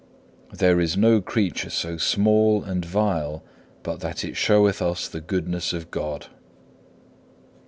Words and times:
There 0.51 0.79
is 0.79 0.97
no 0.97 1.21
creature 1.21 1.69
so 1.69 1.97
small 1.97 2.63
and 2.63 2.83
vile 2.83 3.43
but 3.83 3.99
that 3.99 4.25
it 4.25 4.35
showeth 4.35 4.81
us 4.81 5.07
the 5.07 5.21
goodness 5.21 5.73
of 5.73 5.91
God. 5.91 6.25